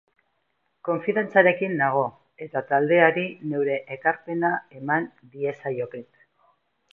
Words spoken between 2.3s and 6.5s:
eta taldeari neure ekarpena eman diezaioket.